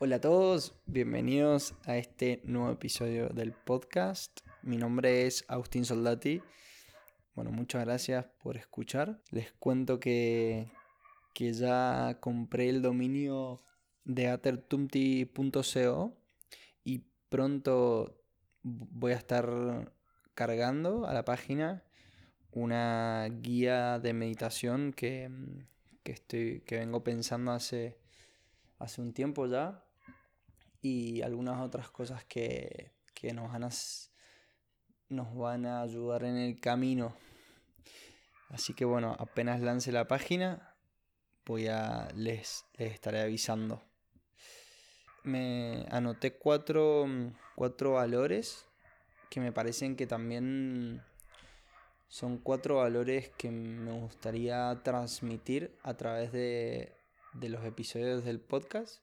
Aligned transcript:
Hola 0.00 0.14
a 0.16 0.20
todos, 0.20 0.76
bienvenidos 0.86 1.74
a 1.84 1.96
este 1.96 2.40
nuevo 2.44 2.70
episodio 2.70 3.30
del 3.30 3.50
podcast. 3.50 4.42
Mi 4.62 4.76
nombre 4.76 5.26
es 5.26 5.44
Agustín 5.48 5.84
Soldati. 5.84 6.40
Bueno, 7.34 7.50
muchas 7.50 7.84
gracias 7.84 8.24
por 8.40 8.56
escuchar. 8.56 9.20
Les 9.32 9.50
cuento 9.54 9.98
que, 9.98 10.70
que 11.34 11.52
ya 11.52 12.16
compré 12.20 12.68
el 12.68 12.80
dominio 12.80 13.60
de 14.04 14.28
atertumti.co 14.28 16.16
y 16.84 17.04
pronto 17.28 18.22
voy 18.62 19.10
a 19.10 19.16
estar 19.16 19.92
cargando 20.34 21.08
a 21.08 21.12
la 21.12 21.24
página 21.24 21.82
una 22.52 23.26
guía 23.40 23.98
de 23.98 24.12
meditación 24.12 24.92
que, 24.92 25.28
que, 26.04 26.12
estoy, 26.12 26.60
que 26.60 26.78
vengo 26.78 27.02
pensando 27.02 27.50
hace, 27.50 27.98
hace 28.78 29.00
un 29.02 29.12
tiempo 29.12 29.48
ya 29.48 29.86
y 30.88 31.22
algunas 31.22 31.60
otras 31.60 31.90
cosas 31.90 32.24
que, 32.24 32.92
nos, 33.34 33.52
van 33.52 33.64
a, 33.64 33.70
nos 35.08 35.36
van 35.36 35.66
a 35.66 35.82
ayudar 35.82 36.24
en 36.24 36.36
el 36.36 36.60
camino. 36.60 37.14
Así 38.48 38.72
que 38.72 38.84
bueno, 38.84 39.14
apenas 39.18 39.60
lance 39.60 39.92
la 39.92 40.08
página, 40.08 40.74
voy 41.44 41.66
a 41.66 42.08
les, 42.14 42.64
les 42.78 42.92
estaré 42.92 43.20
avisando. 43.20 43.82
Me 45.24 45.84
anoté 45.90 46.38
cuatro, 46.38 47.06
cuatro 47.54 47.92
valores 47.94 48.64
que 49.28 49.40
me 49.40 49.52
parecen 49.52 49.94
que 49.94 50.06
también 50.06 51.02
son 52.08 52.38
cuatro 52.38 52.76
valores 52.76 53.28
que 53.36 53.50
me 53.50 53.92
gustaría 53.92 54.80
transmitir 54.82 55.76
a 55.82 55.94
través 55.98 56.32
de, 56.32 56.96
de 57.34 57.48
los 57.50 57.62
episodios 57.66 58.24
del 58.24 58.40
podcast 58.40 59.02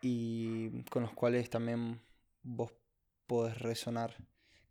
y 0.00 0.82
con 0.84 1.02
los 1.02 1.12
cuales 1.12 1.50
también 1.50 2.00
vos 2.42 2.72
podés 3.26 3.58
resonar. 3.58 4.16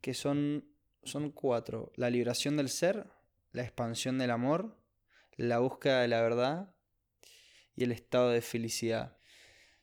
Que 0.02 0.14
son, 0.14 0.66
son 1.04 1.32
cuatro. 1.32 1.92
La 1.96 2.10
liberación 2.10 2.58
del 2.58 2.70
ser, 2.70 3.08
la 3.52 3.64
expansión 3.64 4.18
del 4.18 4.32
amor, 4.32 4.78
la 5.36 5.60
búsqueda 5.60 6.02
de 6.02 6.08
la 6.08 6.22
verdad 6.22 6.76
y 7.76 7.84
el 7.84 7.92
estado 7.92 8.30
de 8.30 8.42
felicidad. 8.42 9.18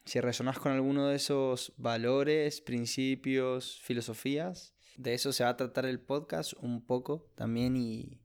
Si 0.05 0.21
resonás 0.21 0.59
con 0.59 0.73
alguno 0.73 1.09
de 1.09 1.17
esos 1.17 1.73
valores, 1.77 2.61
principios, 2.61 3.81
filosofías, 3.83 4.75
de 4.97 5.15
eso 5.15 5.33
se 5.33 5.45
va 5.45 5.51
a 5.51 5.57
tratar 5.57 5.87
el 5.87 6.01
podcast 6.01 6.53
un 6.61 6.85
poco 6.85 7.31
también 7.35 7.77
y 7.77 8.21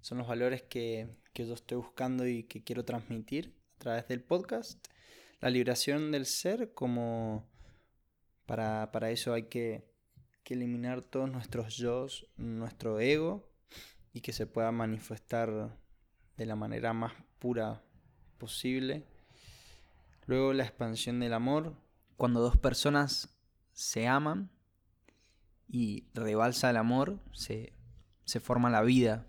son 0.00 0.18
los 0.18 0.26
valores 0.26 0.62
que, 0.62 1.08
que 1.32 1.46
yo 1.46 1.54
estoy 1.54 1.76
buscando 1.76 2.26
y 2.26 2.44
que 2.44 2.64
quiero 2.64 2.84
transmitir 2.84 3.54
a 3.76 3.78
través 3.78 4.08
del 4.08 4.22
podcast 4.22 4.84
la 5.40 5.50
liberación 5.50 6.12
del 6.12 6.26
ser 6.26 6.74
como 6.74 7.48
para, 8.46 9.10
eso 9.10 9.32
hay 9.32 9.44
que, 9.44 9.88
eliminar 10.50 11.02
todos 11.02 11.30
nuestros 11.30 11.76
yo, 11.76 12.08
nuestro 12.36 12.98
ego 12.98 13.48
y 14.12 14.20
que 14.20 14.32
se 14.32 14.48
pueda 14.48 14.72
manifestar 14.72 15.78
de 16.36 16.44
la 16.44 16.56
manera 16.56 16.92
más 16.92 17.12
pura 17.38 17.84
posible. 18.36 19.06
Luego 20.26 20.52
la 20.52 20.64
expansión 20.64 21.20
del 21.20 21.34
amor, 21.34 21.76
cuando 22.16 22.40
dos 22.40 22.56
personas 22.56 23.32
se 23.72 24.08
aman 24.08 24.50
y 25.68 26.08
rebalsa 26.14 26.70
el 26.70 26.78
amor, 26.78 27.20
se, 27.32 27.72
se 28.24 28.40
forma 28.40 28.70
la 28.70 28.82
vida, 28.82 29.28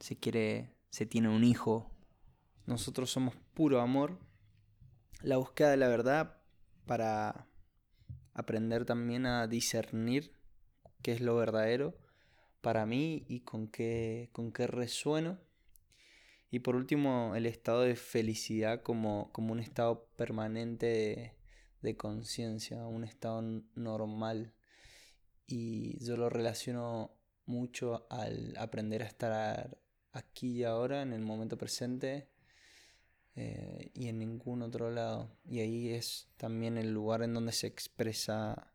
se 0.00 0.16
quiere, 0.18 0.74
se 0.90 1.06
tiene 1.06 1.28
un 1.28 1.44
hijo. 1.44 1.92
Nosotros 2.66 3.08
somos 3.08 3.36
puro 3.54 3.80
amor 3.80 4.18
la 5.22 5.36
búsqueda 5.36 5.70
de 5.70 5.76
la 5.76 5.88
verdad 5.88 6.38
para 6.86 7.46
aprender 8.34 8.84
también 8.84 9.26
a 9.26 9.46
discernir 9.46 10.32
qué 11.02 11.12
es 11.12 11.20
lo 11.20 11.36
verdadero 11.36 11.96
para 12.60 12.86
mí 12.86 13.24
y 13.28 13.40
con 13.40 13.68
qué, 13.68 14.28
con 14.32 14.52
qué 14.52 14.66
resueno. 14.66 15.38
Y 16.50 16.60
por 16.60 16.76
último, 16.76 17.34
el 17.34 17.46
estado 17.46 17.82
de 17.82 17.96
felicidad 17.96 18.82
como, 18.82 19.30
como 19.32 19.52
un 19.52 19.60
estado 19.60 20.08
permanente 20.16 20.86
de, 20.86 21.32
de 21.82 21.96
conciencia, 21.96 22.86
un 22.86 23.04
estado 23.04 23.42
normal. 23.74 24.52
Y 25.46 26.04
yo 26.04 26.16
lo 26.16 26.28
relaciono 26.28 27.12
mucho 27.46 28.06
al 28.10 28.56
aprender 28.58 29.02
a 29.02 29.06
estar 29.06 29.78
aquí 30.12 30.58
y 30.58 30.64
ahora, 30.64 31.02
en 31.02 31.12
el 31.12 31.20
momento 31.20 31.56
presente, 31.56 32.28
eh, 33.36 33.90
y 33.94 34.08
en 34.08 34.18
ningún 34.18 34.62
otro 34.62 34.90
lado. 34.90 35.30
Y 35.44 35.60
ahí 35.60 35.90
es 35.90 36.28
también 36.36 36.78
el 36.78 36.92
lugar 36.92 37.22
en 37.22 37.34
donde 37.34 37.52
se 37.52 37.66
expresa 37.66 38.72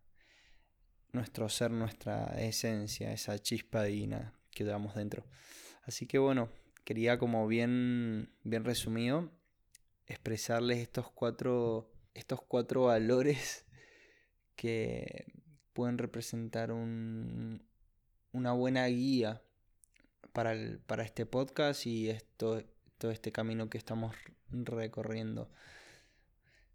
nuestro 1.12 1.50
ser, 1.50 1.72
nuestra 1.72 2.26
esencia, 2.40 3.12
esa 3.12 3.38
chispa 3.40 3.84
divina 3.84 4.34
que 4.52 4.64
llevamos 4.64 4.96
dentro. 4.96 5.26
Así 5.84 6.06
que 6.06 6.20
bueno, 6.20 6.50
quería 6.86 7.18
como 7.18 7.48
bien, 7.48 8.34
bien 8.44 8.64
resumido 8.64 9.32
expresarles 10.08 10.80
estos 10.80 11.10
cuatro, 11.10 11.92
estos 12.14 12.42
cuatro 12.42 12.86
valores 12.86 13.66
que 14.56 15.26
pueden 15.74 15.98
representar 15.98 16.72
un, 16.72 17.66
una 18.32 18.52
buena 18.52 18.86
guía 18.88 19.42
para, 20.34 20.54
el, 20.54 20.80
para 20.80 21.04
este 21.04 21.26
podcast 21.26 21.86
y 21.88 22.10
esto, 22.10 22.64
todo 23.02 23.10
este 23.10 23.32
camino 23.32 23.68
que 23.68 23.80
estamos 23.80 24.16
recorriendo. 24.52 25.50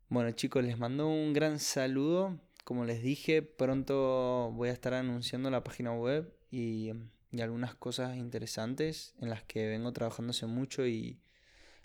Bueno 0.09 0.33
chicos, 0.33 0.65
les 0.65 0.77
mando 0.77 1.07
un 1.07 1.33
gran 1.33 1.61
saludo. 1.61 2.41
Como 2.65 2.85
les 2.85 3.01
dije, 3.01 3.43
pronto 3.43 4.51
voy 4.53 4.71
a 4.71 4.73
estar 4.73 4.93
anunciando 4.93 5.53
la 5.53 5.63
página 5.63 5.93
web 5.93 6.35
y, 6.51 6.91
algunas 7.41 7.75
cosas 7.75 8.17
interesantes 8.17 9.15
en 9.21 9.29
las 9.29 9.45
que 9.45 9.69
vengo 9.69 9.93
trabajando 9.93 10.31
hace 10.31 10.47
mucho 10.47 10.87
y 10.87 11.21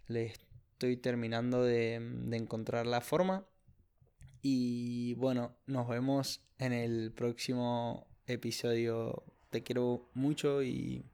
les 0.07 0.31
estoy 0.31 0.95
terminando 0.95 1.61
de, 1.61 1.99
de 1.99 2.37
encontrar 2.37 2.87
la 2.87 3.01
forma. 3.01 3.45
Y 4.41 5.13
bueno, 5.15 5.55
nos 5.67 5.87
vemos 5.87 6.41
en 6.57 6.73
el 6.73 7.11
próximo 7.11 8.07
episodio. 8.25 9.23
Te 9.51 9.61
quiero 9.61 10.09
mucho 10.13 10.63
y 10.63 11.05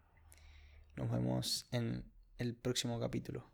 nos 0.95 1.11
vemos 1.11 1.65
en 1.71 2.05
el 2.37 2.55
próximo 2.55 2.99
capítulo. 2.99 3.47